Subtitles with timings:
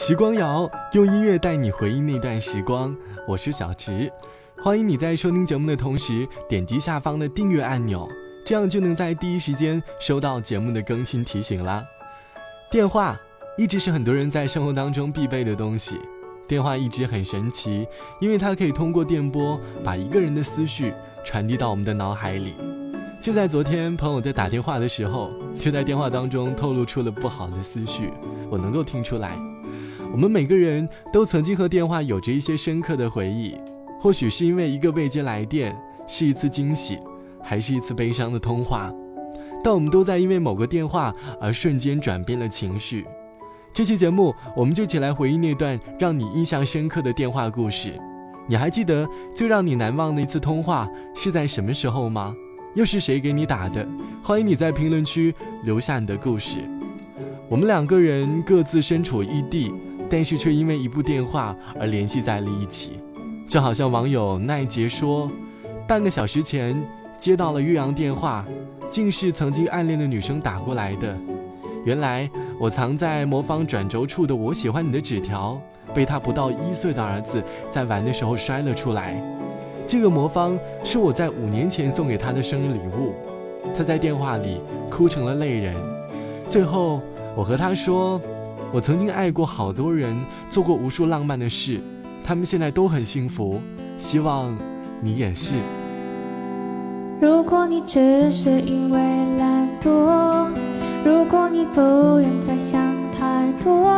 [0.00, 4.08] 时光谣用音乐带你回忆那段时光，我是小植，
[4.62, 8.08] 欢迎你在收听节目的同时点击下方的订阅按钮，
[8.46, 11.84] 这样就能在第一时间收到节目的更新提醒啦。
[12.70, 13.18] 电话
[13.58, 15.98] 一直是很多人在生活当中必备的东西，
[16.46, 17.84] 电话一直很神奇，
[18.20, 20.94] 因为它可以通过电波把一个人的思绪
[21.24, 22.54] 传递到我们的脑海里。
[23.20, 28.12] 就在昨天，朋友在打电话的时候，就在电话当中透露出了不好的思绪，
[28.48, 29.36] 我能够听出来。
[30.10, 33.54] 我们每个人都曾经和电话有着一些深刻的回忆，
[34.00, 35.76] 或许是因为一个未接来电，
[36.06, 36.98] 是一次惊喜，
[37.42, 38.92] 还是一次悲伤的通话，
[39.62, 43.06] 但我们都在因为某个电话而瞬间转变了情绪。
[43.72, 47.92] 这期节目，我们就一起来回忆那段让你印象深刻的电话故事。
[48.48, 52.34] 你还记得最让你难忘的一次通话是在什么时候吗？
[52.74, 53.86] 又是谁给你打的？
[54.22, 56.58] 欢迎你在评论区留下你的故事。
[57.48, 59.70] 我们两个人各自身处异地。
[60.10, 62.98] 但是却因为一部电话而联系在了一起，
[63.46, 65.30] 就好像网友奈杰说，
[65.86, 66.80] 半个小时前
[67.18, 68.44] 接到了岳阳电话，
[68.88, 71.14] 竟是曾经暗恋的女生打过来的。
[71.84, 75.60] 原来我藏在魔方转轴处的“我喜欢你”的纸条，
[75.94, 79.20] 被他不到一岁的儿子在玩的时候摔了出来。
[79.86, 83.14] 这个魔方是我在五年前送给他的生日礼物。
[83.76, 84.60] 他在电话里
[84.90, 85.74] 哭成了泪人。
[86.46, 87.02] 最后
[87.36, 88.18] 我和他说。
[88.70, 90.14] 我曾经爱过好多人，
[90.50, 91.80] 做过无数浪漫的事，
[92.24, 93.60] 他们现在都很幸福，
[93.96, 94.54] 希望
[95.00, 95.54] 你也是。
[97.20, 99.00] 如果你只是因为
[99.38, 100.50] 懒惰，
[101.02, 101.80] 如果你不
[102.20, 102.80] 愿再想
[103.18, 103.90] 太多，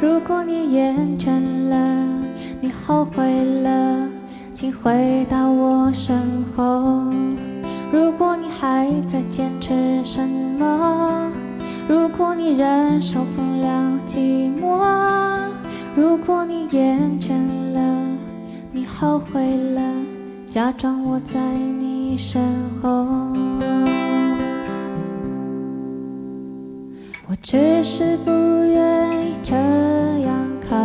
[0.00, 1.30] 如果你厌倦
[1.70, 2.06] 了，
[2.60, 4.06] 你后悔了，
[4.52, 7.10] 请回到我身后。
[7.90, 10.99] 如果你还在坚持什么？
[12.20, 15.48] 如果你忍受不了寂寞，
[15.96, 17.32] 如果你厌倦
[17.72, 17.80] 了，
[18.70, 19.80] 你后悔了，
[20.46, 22.42] 假装我在你身
[22.82, 23.06] 后。
[27.26, 30.76] 我只是不愿意这样开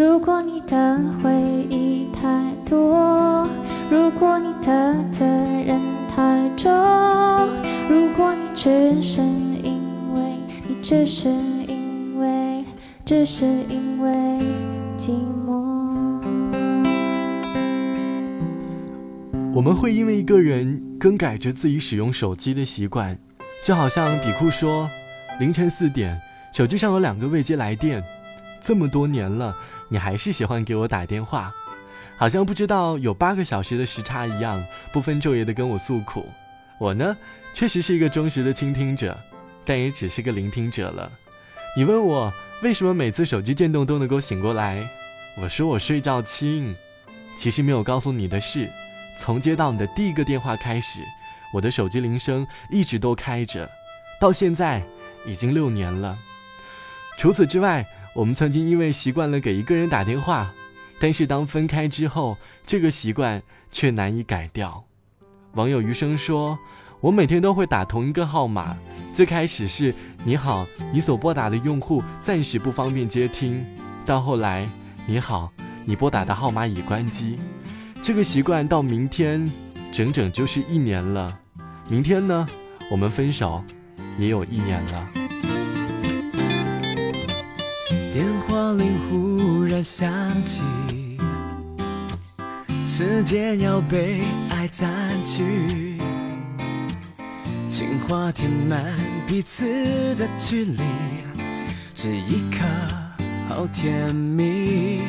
[0.00, 1.30] 如果你的回
[1.68, 3.46] 忆太多，
[3.90, 5.78] 如果你的责任
[6.08, 6.72] 太重，
[7.86, 9.78] 如果你只是因
[10.14, 12.64] 为你只是因为
[13.04, 14.10] 只是因为
[14.96, 15.10] 寂
[15.46, 16.22] 寞，
[19.52, 23.18] 我们会因为一个人更改着自己使用手机的习惯，
[23.62, 24.88] 就好像比库说，
[25.38, 26.18] 凌晨四点，
[26.54, 28.02] 手机上有两个未接来电，
[28.62, 29.54] 这么多年了。
[29.92, 31.52] 你还是喜欢给我打电话，
[32.16, 36.28] 好像不知道有八个小时的时差一样，不分昼夜的跟我诉苦。
[36.78, 37.16] 我呢，
[37.54, 39.18] 确实是一个忠实的倾听者，
[39.64, 41.10] 但也只是个聆听者了。
[41.76, 44.88] 你问我为什么每次手机震动都能够醒过来，
[45.42, 46.72] 我说我睡觉轻。
[47.36, 48.70] 其实没有告诉你的是，
[49.18, 51.00] 从接到你的第一个电话开始，
[51.52, 53.68] 我的手机铃声一直都开着，
[54.20, 54.80] 到现在
[55.26, 56.16] 已经六年了。
[57.18, 57.84] 除此之外。
[58.20, 60.52] 我们曾经因为习惯了给一个人打电话，
[61.00, 62.36] 但是当分开之后，
[62.66, 63.42] 这个习惯
[63.72, 64.84] 却难以改掉。
[65.54, 66.58] 网友余生说
[67.00, 68.76] ：“我每天都会打同一个号码，
[69.14, 73.64] 最开始是你好，你所拨打的用户暂时不方便接听，
[74.04, 74.68] 到后来
[75.06, 75.50] 你好，
[75.86, 77.38] 你拨打的号码已关机。
[78.02, 79.50] 这个习惯到明天，
[79.90, 81.40] 整整就是一年了。
[81.88, 82.46] 明天呢，
[82.90, 83.64] 我们分手，
[84.18, 85.08] 也有一年了。”
[88.12, 90.10] 电话铃忽然响
[90.44, 90.62] 起，
[92.84, 94.90] 时间要被爱占
[95.24, 95.96] 据，
[97.68, 98.82] 情话填满
[99.28, 99.64] 彼此
[100.16, 100.82] 的距离，
[101.94, 102.66] 这一刻
[103.48, 105.02] 好甜蜜，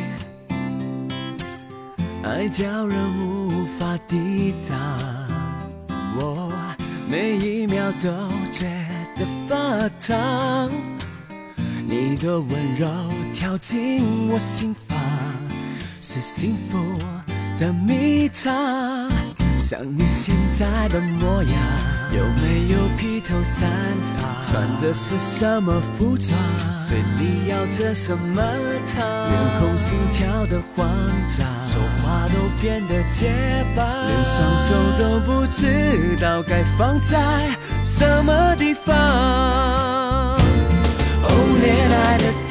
[2.24, 4.78] 爱叫人无法抵挡，
[6.20, 6.54] 我
[7.10, 8.12] 每一秒都
[8.52, 8.68] 觉
[9.16, 10.72] 得发烫。
[12.22, 12.88] 的温柔
[13.34, 14.96] 跳进我心房，
[16.00, 16.78] 是幸福
[17.58, 19.10] 的蜜糖，
[19.58, 21.54] 像你现在的模样。
[22.14, 23.68] 有没有披头散
[24.18, 24.40] 发？
[24.44, 26.38] 穿的是什么服装？
[26.84, 28.44] 嘴里咬着什么
[28.86, 29.04] 糖？
[29.28, 30.88] 脸红心跳的慌
[31.28, 37.50] 张，说话都变得结巴，连双手都不知道该放在
[37.84, 39.81] 什么地方。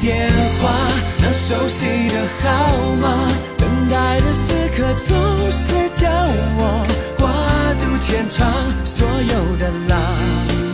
[0.01, 0.71] 电话，
[1.19, 6.09] 那熟悉的号码，等待的时刻总是叫
[6.57, 6.87] 我
[7.19, 7.29] 挂
[7.75, 8.51] 肚牵肠，
[8.83, 10.01] 所有的浪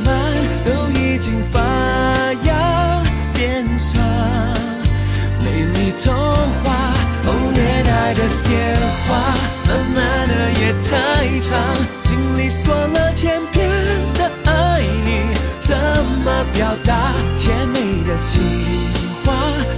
[0.06, 0.34] 漫
[0.64, 1.60] 都已经发
[2.46, 3.04] 芽，
[3.34, 4.00] 变成
[5.44, 6.16] 美丽童
[6.64, 6.94] 话。
[7.26, 8.80] 哦，恋爱的电
[9.10, 9.36] 话，
[9.68, 13.70] 慢慢的也太长，心里说了千遍
[14.14, 15.76] 的爱你，怎
[16.24, 17.76] 么表达甜美
[18.08, 18.97] 的情？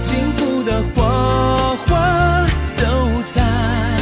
[0.00, 2.46] 幸福的火花
[2.78, 3.99] 都在。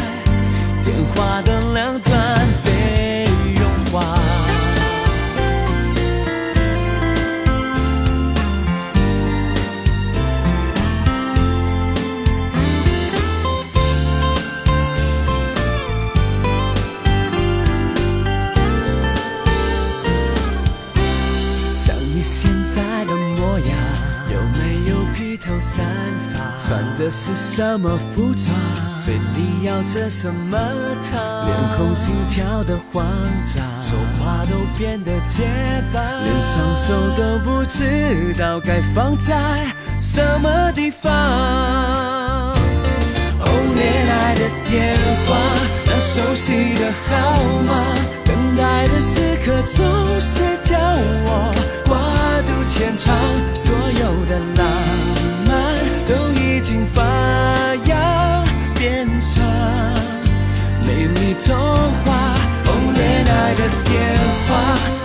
[27.09, 28.55] 这是什么服装？
[29.01, 30.59] 嘴里咬着什么
[31.11, 31.47] 糖？
[31.47, 33.03] 脸红心跳的慌
[33.47, 35.49] 张，说话都变得结
[35.91, 39.35] 巴，连双手都不知道该放在
[40.03, 41.11] 什么地方。
[43.41, 44.95] 哦，恋爱的电
[45.25, 45.35] 话，
[45.87, 47.73] 那熟悉的号码，
[48.27, 51.55] 等待的时刻总是叫我
[51.87, 51.97] 挂
[52.43, 53.17] 肚牵肠，
[53.55, 54.67] 所有的浪
[56.69, 57.03] 心发
[57.87, 58.45] 芽，
[58.75, 59.43] 变成
[60.87, 62.35] 美丽童话。
[62.67, 63.97] 哦，恋爱的电
[64.45, 64.51] 话，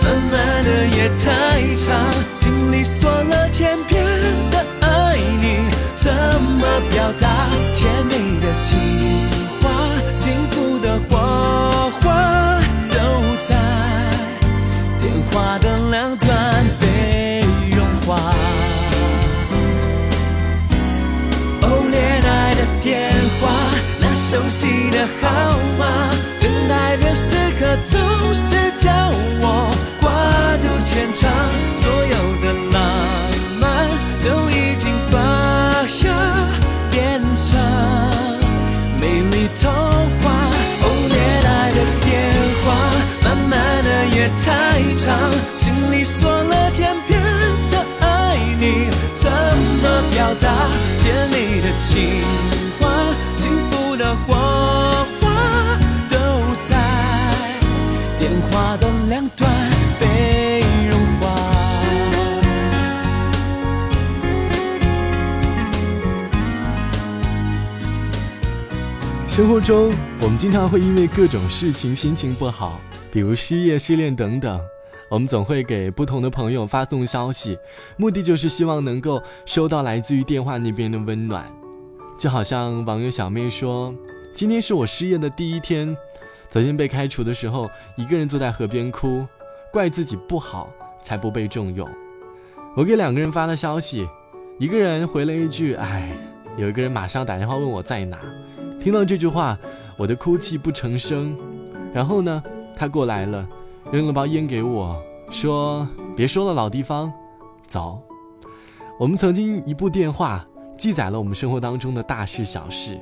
[0.02, 1.88] 慢慢的夜太长，
[2.34, 4.04] 心里说了千遍
[4.50, 8.76] 的爱你，怎么表达甜蜜的情
[24.54, 25.84] 悉的号码，
[26.40, 28.00] 等待的时刻总
[28.32, 28.88] 是叫
[29.40, 29.68] 我
[30.00, 30.06] 挂
[30.62, 31.28] 肚牵肠，
[31.76, 32.80] 所有的浪
[33.58, 33.90] 漫
[34.22, 35.18] 都已经发
[36.04, 36.14] 芽，
[36.88, 37.58] 变成
[39.00, 39.72] 美丽童
[40.22, 40.30] 话。
[40.82, 41.18] 哦，恋
[41.50, 42.14] 爱的电
[42.62, 42.64] 话，
[43.24, 44.46] 慢慢的也太
[44.96, 47.20] 长，心里说了千遍
[47.72, 49.28] 的爱你，怎
[49.82, 50.48] 么表达
[51.02, 52.22] 甜美的情
[69.34, 72.78] 生活中，我们经常会因为各种事情心情不好，
[73.10, 74.60] 比如失业、失恋等等，
[75.10, 77.58] 我们总会给不同的朋友发送消息，
[77.96, 81.52] 目的就是希望能够收到来自于电话那边的温暖。
[82.16, 83.92] 就好像网友小妹说
[84.36, 85.96] ：“今天是我失业的第一天，
[86.48, 89.26] 昨天被开除的时候，一个人坐在河边哭，
[89.72, 90.70] 怪自己不好
[91.02, 91.88] 才不被重用。”
[92.76, 94.08] 我给两个人发了消息，
[94.60, 96.16] 一个人回了一句：“哎。”
[96.56, 98.16] 有一个人马上打电话问我在哪。
[98.84, 99.58] 听到这句话，
[99.96, 101.34] 我的哭泣不成声。
[101.94, 102.42] 然后呢，
[102.76, 103.48] 他过来了，
[103.90, 107.10] 扔了包烟给我，说：“别说了，老地方，
[107.66, 107.98] 走。”
[109.00, 113.00] 我们曾经一部电话记载了我们生活当中的大事小事，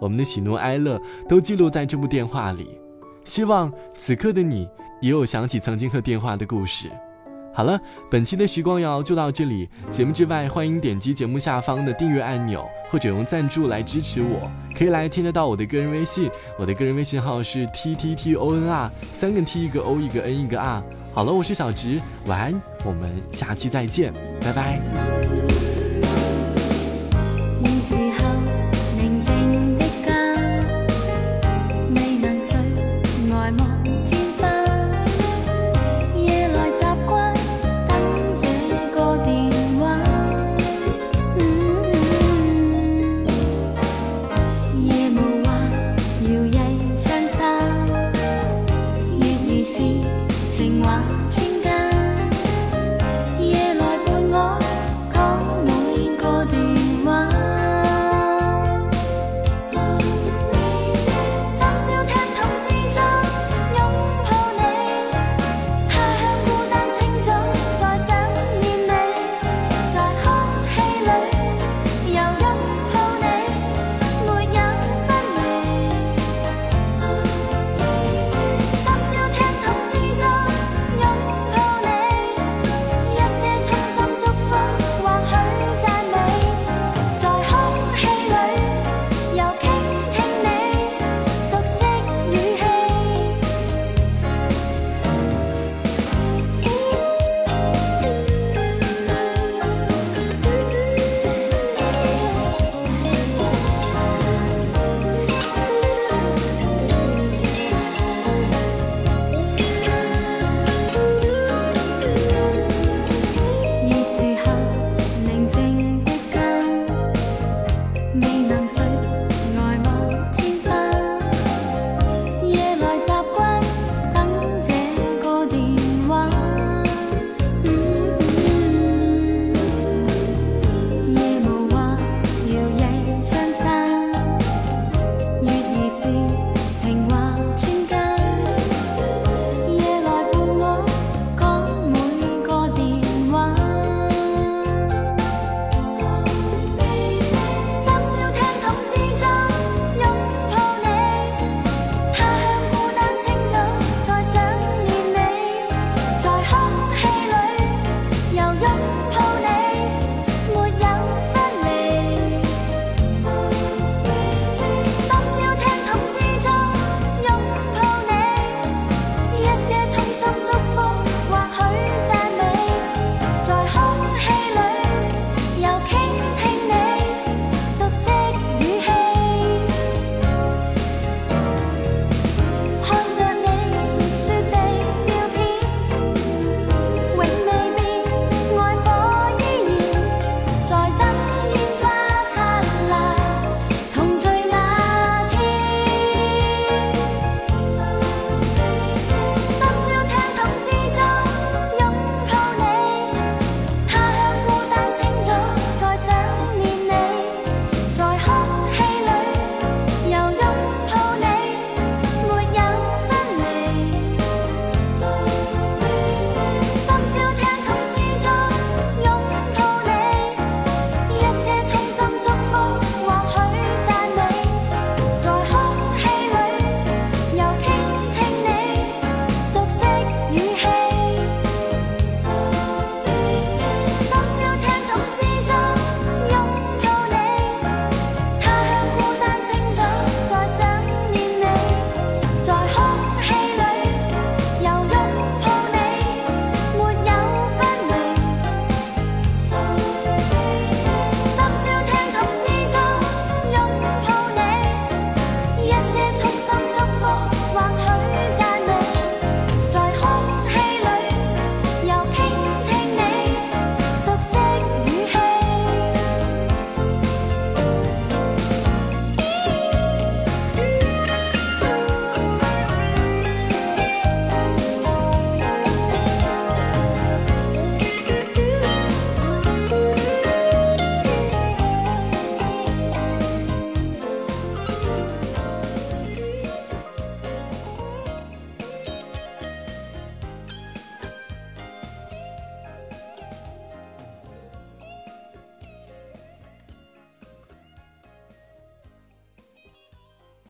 [0.00, 2.76] 我们的喜怒哀乐都记录在这部电话里。
[3.22, 4.68] 希望此刻的你
[5.00, 6.90] 也有想起曾经和电话的故事。
[7.52, 7.78] 好了，
[8.10, 9.68] 本期的时光谣就到这里。
[9.90, 14.50] 节目之外，欢迎点击节目下方的订阅按钮，或者用赞助来支持我。
[14.74, 20.82] 可以来添加到我的个人微信，我的个人微信号是 t t t o n r，三个 t 一个 o 一个 n 一个 r。
[21.12, 25.69] 好了，我是小直，晚安，我们下期再见，拜拜。